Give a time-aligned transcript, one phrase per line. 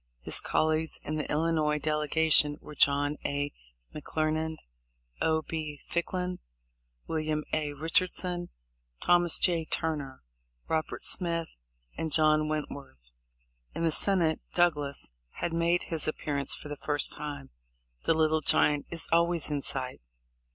[0.21, 3.51] His col leagues in the Illinois delegation were John A.
[3.93, 4.57] McClernand,
[5.21, 5.43] O.
[5.43, 5.79] B.
[5.89, 6.39] Ficklin,
[7.05, 7.73] William A.
[7.73, 8.49] Richardson,
[8.99, 9.63] Thomas J.
[9.65, 10.23] Turner,
[10.67, 11.55] Robert Smith,
[11.97, 13.11] and John Went worth.
[13.75, 17.51] In the Senate Douglas had made his appearance for the first time.
[18.05, 20.01] The Little Giant is always in sight